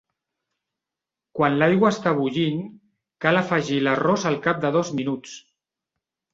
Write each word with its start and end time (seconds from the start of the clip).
Quan 1.39 1.57
l'aigua 1.63 1.91
està 1.97 2.15
bullint, 2.21 2.65
cal 3.27 3.43
afegir 3.45 3.79
l'arròs 3.87 4.29
al 4.33 4.41
cap 4.49 4.67
de 4.67 4.75
dos 4.81 4.93
minuts. 5.01 5.39